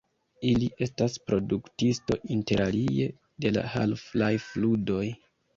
Ili 0.51 0.67
estas 0.85 1.17
produktisto 1.27 2.17
interalie 2.37 3.07
de 3.45 3.53
la 3.55 3.67
Half-Life-ludoj. 3.75 5.07